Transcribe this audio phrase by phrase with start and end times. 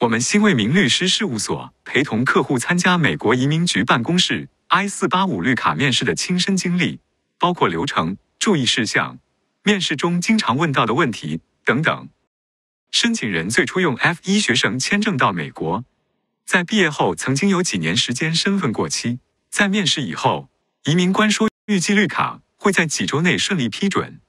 [0.00, 7.00] 我们新为民律师事务所陪同客户参加美国移民局办公室 I 四八五绿卡面试的亲身经历，
[7.38, 9.18] 包括流程、注意事项、
[9.62, 12.08] 面试中经常问到的问题等等。
[12.90, 15.84] 申请人最初用 F 一学生签证到美国，
[16.46, 19.18] 在毕业后曾经有几年时间身份过期，
[19.50, 20.48] 在面试以后，
[20.84, 24.22] 移民官说预计绿卡会在几周内顺利批准。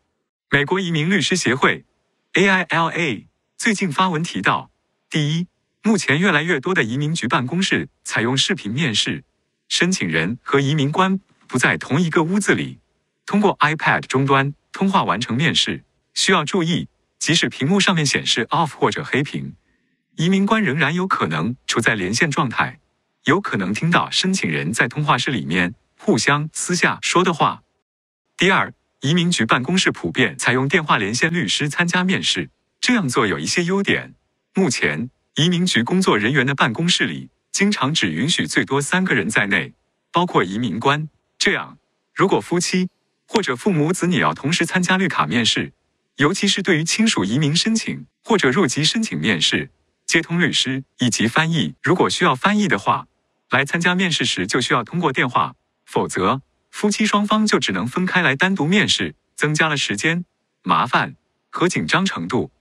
[0.50, 1.86] 美国移民律师协会
[2.34, 3.28] AILA
[3.58, 4.70] 最近发文提到，
[5.10, 5.48] 第一。
[5.84, 9.24] 目前越来越多的移民局办公室采用视频面试，
[9.68, 12.80] 申请人和移民官不在同一个屋子里，
[13.26, 15.84] 通过 iPad 终端通话完成面试。
[16.14, 19.56] 需要注意，即使屏幕上面显示 off 或者黑屏，
[20.18, 22.80] 移民官仍然有可能处在连线状态，
[23.24, 27.64] 有可能听到申请人在通话室里面互相私下说的话。
[28.38, 34.14] 第二，移民局办公室普遍采用电话连线律师参加面试，这样做有一些优点。
[34.54, 35.10] 目前。
[35.36, 39.74] 移民局工作人员的办公室里，经常只允许最多三个人在内，
[40.12, 41.08] 包括移民官。
[41.38, 41.78] 这样，
[42.14, 42.90] 如果夫妻
[43.26, 45.72] 或者父母子女要同时参加绿卡面试，
[46.18, 49.70] 尤其是对于亲属移民申请或者入籍申请面试，
[50.06, 53.08] 接通律师以及翻译，如果需要翻译的话，
[53.50, 60.26] 来参加面试时就需要通过电话，否则夫妻双方就只能分开来单独面试，增加了时间、
[60.62, 61.16] 麻烦
[61.50, 62.52] 和紧张程度。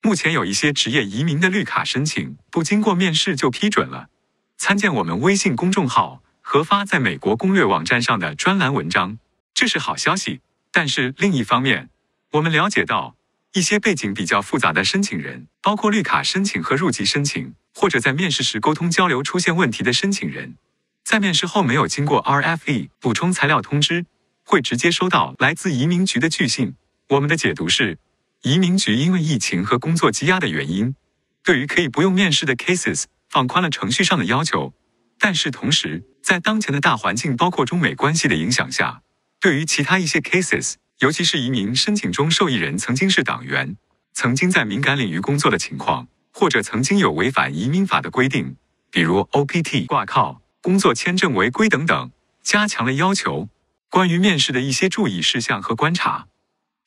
[0.00, 4.08] 目前有一些职业移民的绿卡申请不经过面试就批准了，
[4.56, 9.18] 参见我们微信公众号核发在美国攻略网站上的专栏文章，
[9.52, 10.40] 这是好消息。
[10.70, 11.90] 但是另一方面，
[12.30, 13.16] 我们了解到
[13.52, 20.54] 一些背景比较复杂的申请人，包括绿卡申请和入籍申请，或者在面试时沟通交流出现问题的申请人，
[21.02, 24.06] 在面试后没有经过 RFE 补充材料通知，
[24.44, 26.76] 会直接收到来自移民局的拒信。
[27.08, 27.98] 我们的解读是。
[28.42, 30.94] 移民局因为疫情和工作积压的原因，
[31.42, 34.72] 对于可以不用面试的 cases 放宽了程序上的要求，
[35.18, 39.02] 但是同时在当前的大环境，包括中美关系的影响下，
[39.40, 43.76] 对于其他一些 cases，尤其是移民申请中受益人曾经是党员，
[44.14, 48.56] 曾经在敏感领域工作的情况，或者曾经有违反移民法的规定，
[48.92, 53.48] 比如 OPT 挂靠、工作签证违规等等，加强了要求。
[53.90, 56.26] 关于面试的一些注意事项和观察。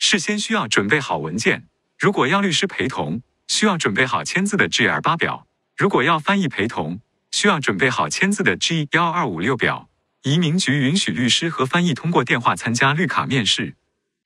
[0.01, 1.65] 事先需要准备好文件，
[1.99, 5.47] 如果要律师陪同，需要准备好签字的 G R 八表；
[5.77, 9.89] 如果要翻译陪同，需要准备好签字的 G 幺二五六表。
[10.23, 13.75] 移民局允许律师和翻译通过电话参加绿卡面试。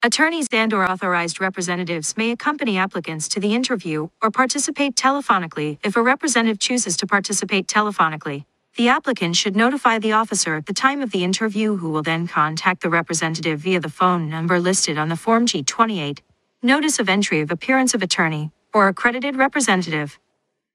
[0.02, 5.94] Attorneys and or authorized representatives may accompany applicants to the interview or participate telephonically if
[5.94, 8.44] a representative chooses to participate telephonically.
[8.76, 12.26] The applicant should notify the officer at the time of the interview, who will then
[12.26, 16.22] contact the representative via the phone number listed on the Form G 28,
[16.62, 20.18] Notice of Entry of Appearance of Attorney, or accredited representative.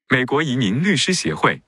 [0.10, 1.64] 美国移民律师协会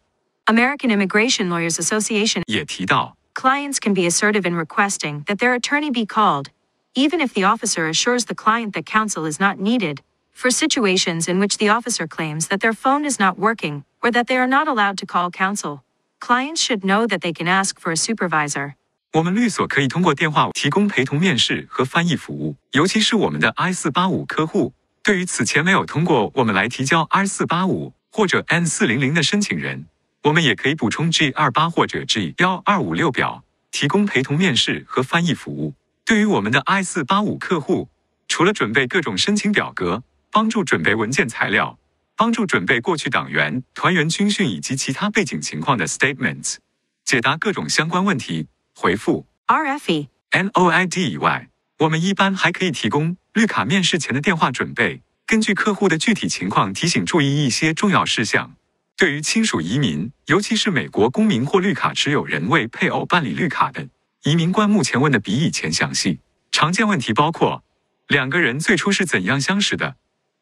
[0.45, 6.49] American Immigration Lawyers Association 也提到，clients can be assertive in requesting that their attorney be called,
[6.93, 10.01] even if the officer assures the client that counsel is not needed,
[10.31, 14.27] for situations in which the officer claims that their phone is not working or that
[14.27, 15.83] they are not allowed to call counsel.
[16.24, 18.74] Clients should know that they can ask for a supervisor.
[19.14, 24.72] 我们律所可以通过电话提供陪同面试和翻译服务，尤其是我们的 I 四八五客户。
[25.02, 29.86] 对于此前没有通过我们来提交 I 四八五或者 N 四零零的申请人，
[30.22, 35.74] 我们也可以补充 G 二八或者 G 幺二五六表，提供陪同面试和翻译服务。
[36.04, 37.88] 对于我们的 I 四八五客户，
[38.28, 41.76] 除了准备各种申请表格，帮助准备文件材料。
[42.22, 46.58] 帮助准备过去党员、团员军训以及其他背景情况的 statements，
[47.04, 48.46] 解答各种相关问题，
[48.76, 51.48] 回复 RFE NOID 以外，
[51.80, 58.54] 我们一般还可以提供绿卡面试前的电话准备，根据客户的具体情况提醒注意一些重要事项。
[58.96, 63.88] 对于亲属移民，尤其是美国公民或绿卡持有人为配偶办理绿卡的
[64.22, 66.20] 移民官，目前问的比以前详细。
[66.52, 67.64] 常见问题包括
[68.06, 69.96] 两个人最初是怎样相识的，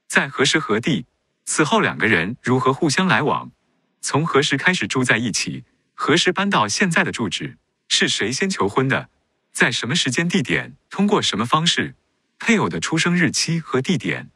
[0.06, 1.06] 在何时何地。
[1.44, 3.50] 此后两个人如何互相来往？
[4.00, 5.64] 从何时开始住在一起？
[5.94, 7.58] 何时搬到现在的住址？
[7.88, 9.10] 是谁先求婚的？
[9.52, 10.76] 在什么时间地点？
[10.88, 11.94] 通过什么方式？
[12.38, 14.30] 配偶的出生日期和地点？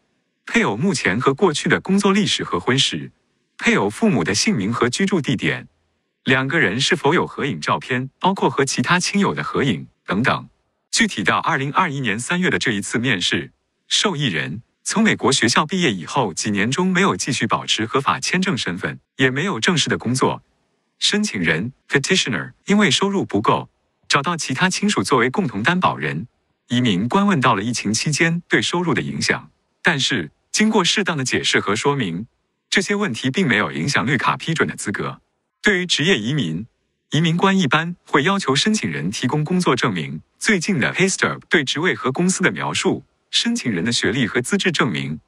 [0.45, 3.13] 配偶目前和过去的工作历史和婚史？
[3.57, 5.69] 配偶父母的姓名和居住地点？
[6.25, 8.11] 两个人是否有合影照片？
[8.19, 10.49] 包括和其他亲友的合影等等。
[10.91, 13.53] 具体到二零二一年三月的这一次面试，
[13.89, 14.63] 受益人。
[14.87, 20.43] 从美国学校毕业以后，几年中没有继续保持合法签证身份，也没有正式的工作。
[20.99, 23.71] 申请人 （petitioner） 因为收入不够，
[24.07, 26.29] 找到其他亲属作为共同担保人。
[26.69, 29.51] 移民官问到了疫情期间对收入的影响，
[29.83, 32.27] 但是经过适当的解释和说明，
[32.69, 35.23] 这些问题并没有影响绿卡批准的资格。
[35.63, 36.67] 对于职业移民，
[37.11, 43.03] 移民官一般会要求申请人提供工作证明、最近的 paystub 对职位和公司的描述、
[43.35, 45.19] 申请人的学历和资质证明、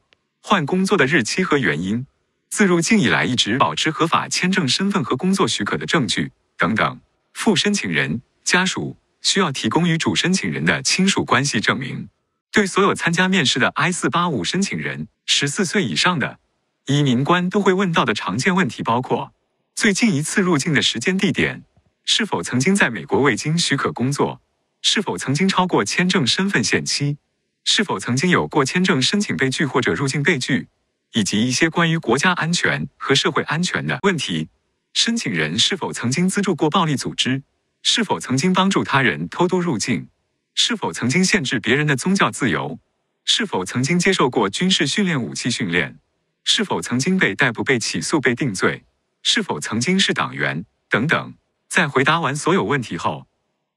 [0.41, 2.07] 换工作的日期和原因、
[2.49, 7.01] 自入境以来一直保持合法签证身份和工作许可的证据等等。
[7.35, 12.09] 副申请人家属需要提供与主申请人的亲属关系证明。
[12.53, 16.39] 对所有参加面试的 I 四八五申请人，十四岁以上的
[16.87, 19.33] 移民官都会问到的常见问题包括：
[19.75, 21.65] 最近一次入境的时间、地点，
[22.05, 24.41] 是否曾经在美国未经许可工作，
[24.81, 27.19] 是否曾经超过签证身份限期，
[27.69, 30.69] 是否曾经有过签证申请被拒或者入境被拒，
[31.13, 34.49] 以及一些关于国家安全和社会安全的问题。
[34.95, 37.43] 申请人是否曾经资助过暴力组织，
[37.83, 40.09] 是否曾经帮助他人偷渡入境。
[40.55, 42.79] 是否曾经限制别人的宗教自由？
[43.25, 45.99] 是否曾经接受过军事训练、武器训练？
[46.45, 48.85] 是否曾经被逮捕、被起诉、被定罪？
[49.23, 50.65] 是否曾经是党员？
[50.89, 51.35] 等等。
[51.69, 53.27] 在回答完所有问题后，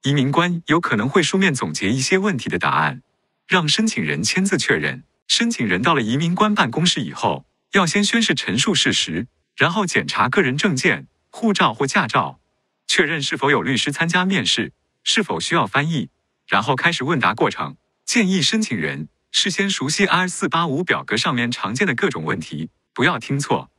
[0.04, 3.02] 移民官有可能会书面总结一些问题的答案，
[3.50, 5.04] 让申请人签字确认。
[5.28, 9.26] 申请人到了移民官办公室以后，要先宣誓陈述事实，
[9.58, 12.40] 然后检查个人证件、护照或驾照，
[12.86, 14.72] 确认是否有律师参加面试，
[15.04, 16.10] 是否需要翻译。
[16.48, 17.76] 然后开始问答过程，
[18.06, 23.72] 建议申请人事先熟悉 R 四八五表格上面常见的各种问题，不要听错。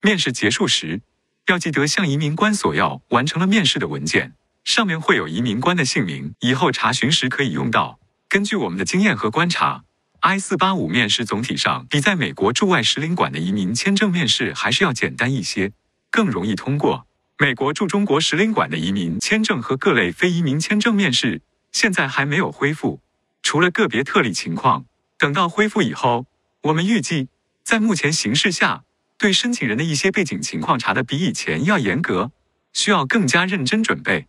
[0.00, 1.02] 面试结束时，
[1.48, 4.32] 要记得向移民官索要完成了面试的文件，
[4.64, 7.98] 上面会有移民官的姓名，以后查询时可以用到。
[8.28, 9.84] 根据我们的经验和观察
[10.20, 15.72] ，I 四八五面试总体上比在美国驻外使领馆的移民签证面试还是要简单一些，
[16.10, 17.06] 更容易通过。
[17.38, 21.40] 美国驻中国使领馆的移民签证和各类非移民签证面试。
[21.70, 23.00] 现在还没有恢复，
[23.42, 24.86] 除了个别特例情况。
[25.18, 26.26] 等到恢复以后，
[26.62, 27.28] 我们预计
[27.62, 28.82] 在目前形势下，
[29.18, 32.32] 对申请人的一些背景情况查的比以前要严格，
[32.72, 34.26] 需要更加认真准备。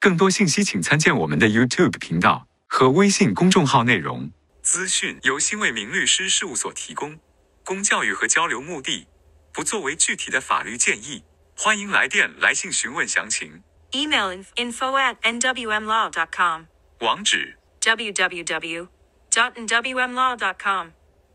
[0.00, 4.30] 更多信息请参见我们的 YouTube 频道和微信公众号内容。
[4.62, 7.18] 资讯由新为民律师事务所提供，
[7.64, 9.06] 供教育和交流目的，
[9.52, 11.22] 不作为具体的法律建议。
[11.56, 13.62] 欢迎来电来信询问详情。
[13.92, 16.64] Email info at nwmlaw.com.
[17.00, 18.88] 网址：www.
[19.30, 20.36] dot nwmlaw.
[20.36, 20.88] dot com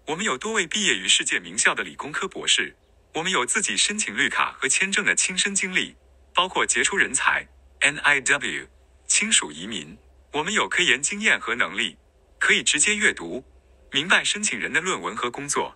[0.07, 2.75] 我们有多位毕业于世界名校的理工科博士，
[3.13, 5.95] 我们有自己申请绿卡和签证的亲身经历，
[6.33, 7.47] 包括杰出人才
[7.79, 8.67] NIW
[9.07, 9.97] 亲属移民。
[10.33, 11.97] 我们有科研经验和能力，
[12.39, 13.43] 可以直接阅读
[13.91, 15.75] 明白申请人的论文和工作。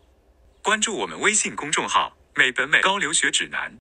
[0.62, 3.72] 关注我们微信公众号“美本美高留学指南”。